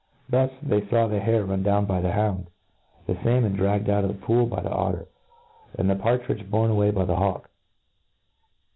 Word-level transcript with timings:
Thu«, 0.31 0.49
they 0.63 0.81
idw 0.81 1.11
the 1.11 1.19
hare 1.19 1.45
run 1.45 1.61
down 1.61 1.85
by 1.85 2.01
the 2.01 2.11
hound;— 2.13 2.47
^thc 3.07 3.17
falmon 3.21 3.55
dragged 3.55 3.87
out' 3.87 4.03
of 4.03 4.07
the 4.09 4.25
pool 4.25 4.47
by 4.47 4.59
the 4.59 4.71
otter;— 4.71 5.05
and 5.77 5.87
the 5.87 5.95
partridge 5.95 6.49
born 6.49 6.71
away 6.71 6.89
by 6.89 7.05
the 7.05 7.17
hawk. 7.17 7.51